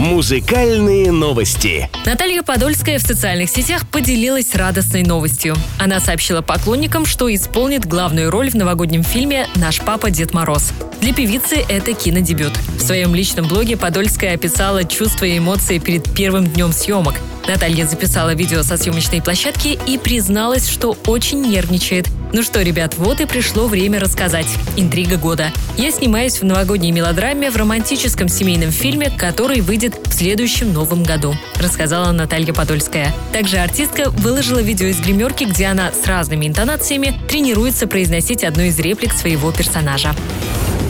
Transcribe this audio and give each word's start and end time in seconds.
Музыкальные 0.00 1.12
новости. 1.12 1.90
Наталья 2.06 2.42
Подольская 2.42 2.98
в 2.98 3.02
социальных 3.02 3.50
сетях 3.50 3.86
поделилась 3.86 4.54
радостной 4.54 5.02
новостью. 5.02 5.54
Она 5.78 6.00
сообщила 6.00 6.40
поклонникам, 6.40 7.04
что 7.04 7.32
исполнит 7.32 7.84
главную 7.84 8.30
роль 8.30 8.48
в 8.48 8.54
новогоднем 8.54 9.02
фильме 9.02 9.46
«Наш 9.56 9.82
папа 9.82 10.08
Дед 10.10 10.32
Мороз». 10.32 10.72
Для 11.02 11.12
певицы 11.12 11.56
это 11.68 11.92
кинодебют. 11.92 12.56
В 12.78 12.80
своем 12.80 13.14
личном 13.14 13.46
блоге 13.46 13.76
Подольская 13.76 14.36
описала 14.36 14.84
чувства 14.84 15.26
и 15.26 15.36
эмоции 15.36 15.76
перед 15.76 16.10
первым 16.14 16.46
днем 16.46 16.72
съемок. 16.72 17.16
Наталья 17.46 17.86
записала 17.86 18.32
видео 18.32 18.62
со 18.62 18.78
съемочной 18.78 19.20
площадки 19.20 19.78
и 19.86 19.98
призналась, 19.98 20.66
что 20.66 20.96
очень 21.06 21.42
нервничает. 21.42 22.08
Ну 22.32 22.44
что, 22.44 22.62
ребят, 22.62 22.94
вот 22.96 23.20
и 23.20 23.26
пришло 23.26 23.66
время 23.66 23.98
рассказать. 23.98 24.46
Интрига 24.76 25.16
года. 25.16 25.50
Я 25.76 25.90
снимаюсь 25.90 26.40
в 26.40 26.44
новогодней 26.44 26.92
мелодраме 26.92 27.50
в 27.50 27.56
романтическом 27.56 28.28
семейном 28.28 28.70
фильме, 28.70 29.10
который 29.10 29.60
выйдет 29.60 29.98
в 30.06 30.12
следующем 30.12 30.72
новом 30.72 31.02
году, 31.02 31.34
рассказала 31.56 32.12
Наталья 32.12 32.52
Подольская. 32.52 33.12
Также 33.32 33.56
артистка 33.58 34.10
выложила 34.10 34.60
видео 34.60 34.86
из 34.86 35.00
гримерки, 35.00 35.42
где 35.42 35.66
она 35.66 35.90
с 35.90 36.06
разными 36.06 36.46
интонациями 36.46 37.20
тренируется 37.28 37.88
произносить 37.88 38.44
одну 38.44 38.62
из 38.62 38.78
реплик 38.78 39.12
своего 39.12 39.50
персонажа. 39.50 40.14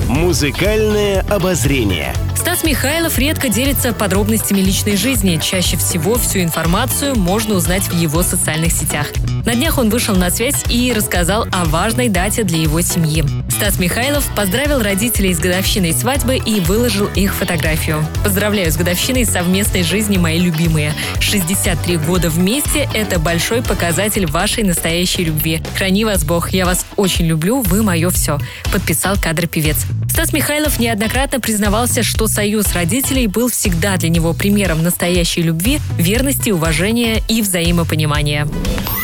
Музыкальное 0.08 1.22
обозрение. 1.30 2.14
Стас 2.36 2.64
Михайлов 2.64 3.18
редко 3.18 3.48
делится 3.48 3.92
подробностями 3.92 4.60
личной 4.60 4.96
жизни. 4.96 5.38
Чаще 5.40 5.76
всего 5.76 6.16
всю 6.16 6.40
информацию 6.40 7.14
можно 7.14 7.54
узнать 7.54 7.84
в 7.84 7.94
его 7.94 8.22
социальных 8.22 8.72
сетях. 8.72 9.06
На 9.44 9.54
днях 9.54 9.78
он 9.78 9.88
вышел 9.88 10.14
на 10.14 10.30
связь 10.30 10.62
и 10.68 10.92
рассказал 10.92 11.46
о 11.50 11.64
важной 11.64 12.08
дате 12.08 12.44
для 12.44 12.58
его 12.58 12.80
семьи. 12.82 13.24
Стас 13.50 13.78
Михайлов 13.78 14.24
поздравил 14.36 14.82
родителей 14.82 15.32
с 15.32 15.38
годовщиной 15.38 15.92
свадьбы 15.92 16.36
и 16.36 16.60
выложил 16.60 17.08
их 17.14 17.34
фотографию. 17.34 18.04
Поздравляю 18.22 18.70
с 18.70 18.76
годовщиной 18.76 19.24
совместной 19.24 19.82
жизни, 19.82 20.18
мои 20.18 20.38
любимые. 20.38 20.94
63 21.20 21.96
года 21.98 22.30
вместе– 22.30 22.88
это 22.94 23.18
большой 23.18 23.62
показатель 23.62 24.26
вашей 24.26 24.62
настоящей 24.62 25.24
любви. 25.24 25.62
Храни 25.76 26.04
вас 26.04 26.24
Бог, 26.24 26.50
я 26.50 26.66
вас 26.66 26.86
очень 26.96 27.26
люблю, 27.26 27.60
вы 27.60 27.82
мое 27.82 28.10
все. 28.10 28.38
Подписал 28.72 29.16
кадр 29.16 29.46
певец. 29.46 29.86
Стас 30.10 30.32
Михайлов 30.32 30.78
неоднократно 30.78 31.40
признавался, 31.40 32.02
что 32.02 32.26
союз 32.26 32.72
родителей 32.74 33.26
был 33.26 33.48
всегда 33.48 33.96
для 33.96 34.08
него 34.08 34.32
примером 34.32 34.82
настоящей 34.82 35.42
любви, 35.42 35.80
верности, 35.96 36.50
уважения 36.50 37.22
и 37.28 37.42
взаимопонимания. 37.42 38.46